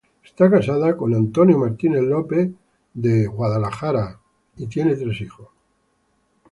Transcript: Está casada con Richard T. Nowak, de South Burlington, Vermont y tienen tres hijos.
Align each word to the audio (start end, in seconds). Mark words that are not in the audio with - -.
Está 0.25 0.49
casada 0.49 0.97
con 0.97 1.11
Richard 1.13 1.31
T. 1.77 1.89
Nowak, 1.89 2.27
de 2.95 3.25
South 3.25 3.35
Burlington, 3.35 3.75
Vermont 3.83 4.17
y 4.57 4.65
tienen 4.65 4.97
tres 4.99 5.21
hijos. 5.21 5.49